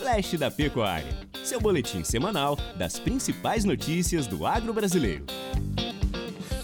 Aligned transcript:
Flash 0.00 0.32
da 0.38 0.50
Pecuária, 0.50 1.12
seu 1.44 1.60
boletim 1.60 2.02
semanal 2.02 2.56
das 2.74 2.98
principais 2.98 3.66
notícias 3.66 4.26
do 4.26 4.46
agro 4.46 4.72
brasileiro. 4.72 5.26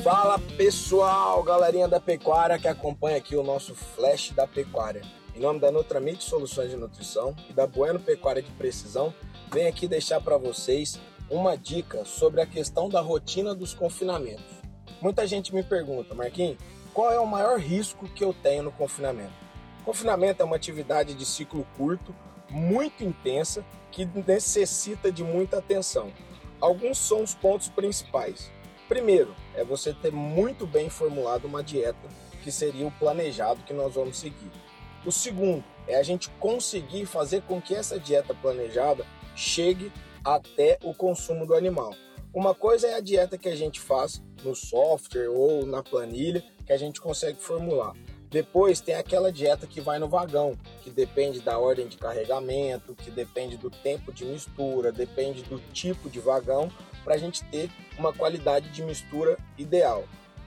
Fala 0.02 0.38
pessoal, 0.56 1.42
galerinha 1.42 1.86
da 1.86 2.00
pecuária 2.00 2.58
que 2.58 2.66
acompanha 2.66 3.18
aqui 3.18 3.36
o 3.36 3.42
nosso 3.42 3.74
Flash 3.74 4.30
da 4.30 4.46
Pecuária. 4.46 5.02
Em 5.34 5.40
nome 5.40 5.60
da 5.60 5.70
Nutramite 5.70 6.24
Soluções 6.24 6.70
de 6.70 6.78
Nutrição 6.78 7.36
e 7.50 7.52
da 7.52 7.66
Bueno 7.66 8.00
Pecuária 8.00 8.40
de 8.40 8.50
Precisão, 8.52 9.12
venho 9.52 9.68
aqui 9.68 9.86
deixar 9.86 10.22
para 10.22 10.38
vocês 10.38 10.98
uma 11.30 11.58
dica 11.58 12.06
sobre 12.06 12.40
a 12.40 12.46
questão 12.46 12.88
da 12.88 13.02
rotina 13.02 13.54
dos 13.54 13.74
confinamentos. 13.74 14.56
Muita 14.98 15.26
gente 15.26 15.54
me 15.54 15.62
pergunta, 15.62 16.14
Marquinhos, 16.14 16.56
qual 16.94 17.12
é 17.12 17.20
o 17.20 17.26
maior 17.26 17.58
risco 17.58 18.08
que 18.08 18.24
eu 18.24 18.32
tenho 18.32 18.62
no 18.62 18.72
confinamento? 18.72 19.34
Confinamento 19.84 20.40
é 20.40 20.44
uma 20.46 20.56
atividade 20.56 21.12
de 21.12 21.26
ciclo 21.26 21.66
curto, 21.76 22.14
muito 22.50 23.04
intensa, 23.04 23.64
que 23.90 24.04
necessita 24.26 25.10
de 25.10 25.24
muita 25.24 25.58
atenção. 25.58 26.12
Alguns 26.60 26.98
são 26.98 27.22
os 27.22 27.34
pontos 27.34 27.68
principais. 27.68 28.50
Primeiro, 28.88 29.34
é 29.54 29.64
você 29.64 29.92
ter 29.92 30.12
muito 30.12 30.66
bem 30.66 30.88
formulado 30.88 31.46
uma 31.46 31.62
dieta, 31.62 32.08
que 32.42 32.52
seria 32.52 32.86
o 32.86 32.92
planejado 32.92 33.62
que 33.64 33.72
nós 33.72 33.94
vamos 33.94 34.18
seguir. 34.18 34.50
O 35.04 35.10
segundo 35.10 35.64
é 35.88 35.96
a 35.96 36.02
gente 36.02 36.28
conseguir 36.40 37.06
fazer 37.06 37.42
com 37.42 37.60
que 37.60 37.74
essa 37.74 37.98
dieta 37.98 38.34
planejada 38.34 39.04
chegue 39.34 39.92
até 40.24 40.78
o 40.82 40.94
consumo 40.94 41.46
do 41.46 41.54
animal. 41.54 41.94
Uma 42.34 42.54
coisa 42.54 42.88
é 42.88 42.94
a 42.94 43.00
dieta 43.00 43.38
que 43.38 43.48
a 43.48 43.56
gente 43.56 43.80
faz 43.80 44.22
no 44.44 44.54
software 44.54 45.28
ou 45.28 45.64
na 45.64 45.82
planilha 45.82 46.44
que 46.66 46.72
a 46.72 46.76
gente 46.76 47.00
consegue 47.00 47.40
formular. 47.40 47.92
Depois 48.36 48.82
tem 48.82 48.94
aquela 48.94 49.32
dieta 49.32 49.66
que 49.66 49.80
vai 49.80 49.98
no 49.98 50.10
vagão, 50.10 50.58
que 50.82 50.90
depende 50.90 51.40
da 51.40 51.58
ordem 51.58 51.88
de 51.88 51.96
carregamento, 51.96 52.94
que 52.94 53.10
depende 53.10 53.56
do 53.56 53.70
tempo 53.70 54.12
de 54.12 54.26
mistura, 54.26 54.92
depende 54.92 55.42
do 55.44 55.58
tipo 55.72 56.10
de 56.10 56.20
vagão, 56.20 56.70
para 57.02 57.14
a 57.14 57.16
gente 57.16 57.42
ter 57.44 57.70
uma 57.98 58.12
qualidade 58.12 58.68
de 58.68 58.82
mistura 58.82 59.38
ideal. 59.56 60.04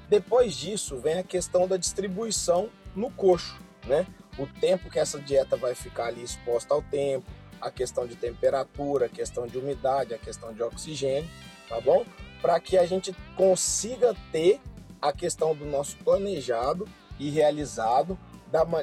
Depois 0.07 0.53
disso 0.55 0.97
vem 0.97 1.17
a 1.17 1.23
questão 1.23 1.67
da 1.67 1.77
distribuição 1.77 2.69
no 2.95 3.09
coxo, 3.09 3.59
né? 3.87 4.05
O 4.37 4.45
tempo 4.45 4.87
que 4.87 4.99
essa 4.99 5.19
dieta 5.19 5.57
vai 5.57 5.73
ficar 5.73 6.09
ali 6.09 6.21
exposta 6.21 6.75
ao 6.75 6.83
tempo, 6.83 7.25
a 7.59 7.71
questão 7.71 8.05
de 8.05 8.15
temperatura, 8.15 9.07
a 9.07 9.09
questão 9.09 9.47
de 9.47 9.57
umidade, 9.57 10.13
a 10.13 10.19
questão 10.19 10.53
de 10.53 10.61
oxigênio, 10.61 11.27
tá 11.67 11.81
bom? 11.81 12.05
Para 12.39 12.59
que 12.59 12.77
a 12.77 12.85
gente 12.85 13.15
consiga 13.35 14.15
ter 14.31 14.61
a 15.01 15.11
questão 15.11 15.55
do 15.55 15.65
nosso 15.65 15.97
planejado 15.97 16.87
e 17.19 17.29
realizado 17.29 18.17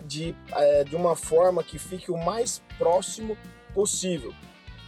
de, 0.07 0.35
é, 0.53 0.85
de 0.85 0.95
uma 0.95 1.17
forma 1.17 1.63
que 1.63 1.79
fique 1.79 2.11
o 2.11 2.17
mais 2.17 2.63
próximo 2.79 3.37
possível. 3.75 4.33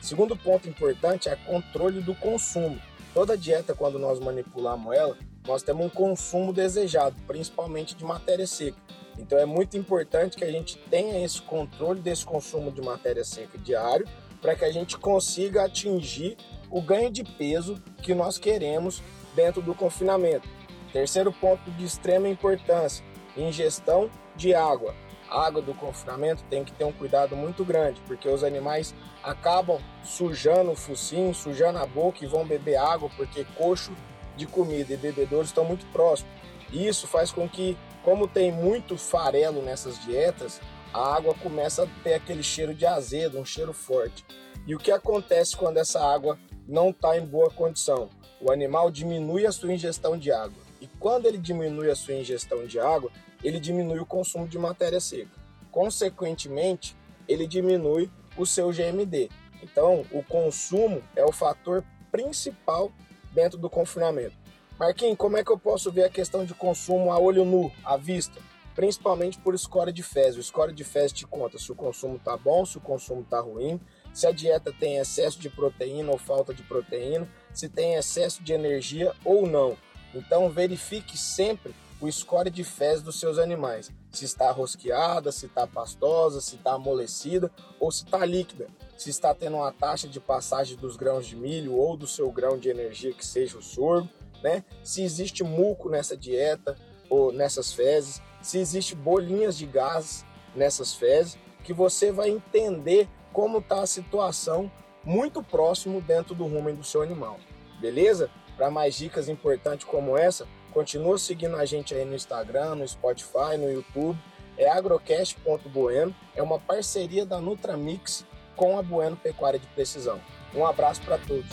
Segundo 0.01 0.37
ponto 0.37 0.69
importante 0.69 1.29
é 1.29 1.35
controle 1.35 2.01
do 2.01 2.15
consumo. 2.15 2.81
Toda 3.13 3.37
dieta, 3.37 3.75
quando 3.75 3.99
nós 3.99 4.21
manipulamos 4.21 4.95
ela, 4.95 5.17
nós 5.47 5.63
temos 5.63 5.87
um 5.87 5.89
consumo 5.89 6.53
desejado, 6.53 7.17
principalmente 7.27 7.97
de 7.97 8.05
matéria 8.05 8.47
seca. 8.47 8.79
Então 9.19 9.37
é 9.39 9.45
muito 9.45 9.77
importante 9.77 10.37
que 10.37 10.45
a 10.45 10.53
gente 10.53 10.79
tenha 10.91 11.25
esse 11.25 11.43
controle 11.43 12.01
desse 12.01 12.25
consumo 12.25 12.71
de 12.71 12.81
matéria 12.81 13.25
seca 13.25 13.59
diário 13.59 14.07
para 14.41 14.55
que 14.55 14.65
a 14.65 14.71
gente 14.71 14.97
consiga 14.97 15.65
atingir 15.65 16.37
o 16.71 16.81
ganho 16.81 17.11
de 17.11 17.25
peso 17.25 17.83
que 18.03 18.15
nós 18.15 18.39
queremos 18.39 19.03
dentro 19.35 19.61
do 19.61 19.75
confinamento. 19.75 20.49
Terceiro 20.93 21.33
ponto 21.33 21.71
de 21.73 21.85
extrema 21.85 22.29
importância: 22.29 23.05
ingestão 23.43 24.11
de 24.37 24.55
água. 24.55 24.95
A 25.31 25.47
água 25.47 25.61
do 25.61 25.75
confinamento 25.75 26.43
tem 26.45 26.65
que 26.65 26.73
ter 26.73 26.85
um 26.85 26.93
cuidado 26.93 27.37
muito 27.37 27.65
grande, 27.65 28.01
porque 28.07 28.29
os 28.29 28.43
animais 28.43 28.95
acabam 29.23 29.79
sujando 30.03 30.71
o 30.71 30.77
focinho, 30.77 31.35
sujando 31.35 31.79
a 31.79 31.87
boca 31.87 32.25
e 32.25 32.27
vão 32.27 32.47
beber 32.47 32.77
água, 32.77 33.11
porque 33.17 33.45
coxo 33.57 33.93
de 34.37 34.47
comida 34.47 34.95
e 34.95 34.97
bebedouros 34.97 35.49
estão 35.49 35.65
muito 35.65 35.85
próximos. 35.93 36.33
Isso 36.73 37.07
faz 37.07 37.31
com 37.31 37.49
que, 37.49 37.77
como 38.03 38.27
tem 38.27 38.51
muito 38.51 38.97
farelo 38.97 39.61
nessas 39.61 40.03
dietas, 40.03 40.61
a 40.93 41.15
água 41.17 41.35
começa 41.35 41.83
a 41.83 42.03
ter 42.03 42.15
aquele 42.15 42.43
cheiro 42.43 42.75
de 42.75 42.87
azedo, 42.87 43.39
um 43.39 43.45
cheiro 43.45 43.73
forte. 43.73 44.25
E 44.67 44.75
o 44.75 44.79
que 44.79 44.91
acontece 44.91 45.57
quando 45.57 45.77
essa 45.79 46.01
água 46.01 46.39
não 46.67 46.91
está 46.91 47.19
em 47.19 47.25
boa 47.25 47.51
condição? 47.51 48.09
O 48.41 48.51
animal 48.51 48.91
diminui 48.91 49.47
a 49.47 49.53
sua 49.53 49.73
ingestão 49.73 50.17
de 50.17 50.31
água. 50.31 50.68
Quando 50.99 51.27
ele 51.27 51.39
diminui 51.39 51.91
a 51.91 51.95
sua 51.95 52.15
ingestão 52.15 52.67
de 52.67 52.81
água, 52.81 53.11
ele 53.43 53.61
diminui 53.61 54.01
o 54.01 54.07
consumo 54.07 54.49
de 54.49 54.59
matéria 54.59 55.01
seca. 55.01 55.31
Consequentemente, 55.71 56.97
ele 57.29 57.47
diminui 57.47 58.11
o 58.37 58.45
seu 58.45 58.71
GMD. 58.71 59.29
Então, 59.63 60.05
o 60.11 60.23
consumo 60.23 61.03
é 61.15 61.25
o 61.25 61.33
fator 61.33 61.85
principal 62.11 62.91
dentro 63.33 63.59
do 63.59 63.71
confinamento. 63.71 64.37
Marquinhos, 64.79 65.17
como 65.17 65.37
é 65.37 65.45
que 65.45 65.51
eu 65.51 65.59
posso 65.59 65.91
ver 65.91 66.05
a 66.05 66.11
questão 66.11 66.45
de 66.45 66.55
consumo 66.55 67.13
a 67.13 67.19
olho 67.19 67.45
nu, 67.45 67.71
à 67.85 67.97
vista? 67.97 68.41
Principalmente 68.75 69.39
por 69.39 69.59
score 69.59 69.93
de 69.93 70.05
fezes. 70.05 70.37
O 70.37 70.43
score 70.43 70.73
de 70.73 70.85
fezes 70.85 71.13
te 71.13 71.27
conta 71.27 71.59
se 71.59 71.71
o 71.71 71.75
consumo 71.75 72.17
está 72.17 72.37
bom, 72.37 72.65
se 72.65 72.79
o 72.79 72.81
consumo 72.81 73.23
está 73.23 73.41
ruim, 73.41 73.81
se 74.15 74.27
a 74.27 74.31
dieta 74.31 74.73
tem 74.73 74.99
excesso 74.99 75.41
de 75.41 75.51
proteína 75.51 76.13
ou 76.13 76.19
falta 76.19 76.55
de 76.55 76.63
proteína, 76.63 77.29
se 77.53 77.69
tem 77.69 77.95
excesso 77.95 78.43
de 78.43 78.53
energia 78.53 79.13
ou 79.25 79.49
não. 79.49 79.77
Então 80.19 80.51
verifique 80.51 81.17
sempre 81.17 81.75
o 82.01 82.11
score 82.11 82.51
de 82.51 82.63
fezes 82.63 83.03
dos 83.03 83.19
seus 83.19 83.39
animais. 83.39 83.91
Se 84.13 84.25
está 84.25 84.51
rosqueada, 84.51 85.33
se 85.33 85.47
está 85.47 85.67
pastosa, 85.67 86.41
se 86.41 86.57
está 86.57 86.75
amolecida 86.75 87.51
ou 87.81 87.91
se 87.91 88.05
está 88.05 88.25
líquida. 88.25 88.69
Se 88.97 89.11
está 89.11 89.35
tendo 89.35 89.57
uma 89.57 89.73
taxa 89.73 90.09
de 90.09 90.21
passagem 90.21 90.77
dos 90.77 90.97
grãos 90.97 91.27
de 91.27 91.37
milho 91.37 91.75
ou 91.75 91.97
do 91.97 92.07
seu 92.07 92.31
grão 92.31 92.59
de 92.59 92.69
energia 92.69 93.13
que 93.13 93.25
seja 93.25 93.59
o 93.59 93.63
sorgo, 93.63 94.09
né? 94.43 94.65
Se 94.83 95.03
existe 95.03 95.43
muco 95.43 95.89
nessa 95.89 96.17
dieta 96.17 96.77
ou 97.09 97.33
nessas 97.33 97.73
fezes, 97.73 98.21
se 98.43 98.59
existe 98.59 98.95
bolinhas 98.95 99.57
de 99.57 99.67
gás 99.67 100.25
nessas 100.55 100.95
fezes, 100.95 101.39
que 101.65 101.73
você 101.73 102.13
vai 102.13 102.31
entender 102.31 103.09
como 103.33 103.59
está 103.59 103.83
a 103.83 103.87
situação 103.87 104.71
muito 105.05 105.43
próximo 105.43 106.01
dentro 106.01 106.35
do 106.35 106.47
rumen 106.47 106.75
do 106.75 106.85
seu 106.85 107.03
animal. 107.03 107.39
Beleza? 107.81 108.31
Para 108.59 108.71
mais 108.71 108.97
dicas 108.97 109.29
importantes 109.29 109.87
como 109.87 110.19
essa, 110.19 110.47
continua 110.73 111.17
seguindo 111.17 111.57
a 111.57 111.65
gente 111.65 111.95
aí 111.95 112.05
no 112.05 112.17
Instagram, 112.17 112.75
no 112.75 112.89
Spotify, 112.89 113.57
no 113.57 113.71
YouTube. 113.71 114.19
É 114.57 114.69
agrocast.bueno, 114.69 116.13
é 116.35 116.43
uma 116.43 116.59
parceria 116.59 117.25
da 117.25 117.41
Nutramix 117.41 118.27
com 118.57 118.77
a 118.77 118.83
Bueno 118.83 119.17
Pecuária 119.17 119.61
de 119.61 119.67
Precisão. 119.69 120.21
Um 120.53 120.67
abraço 120.67 121.01
para 121.03 121.19
todos. 121.19 121.47